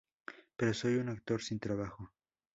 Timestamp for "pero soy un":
0.57-1.09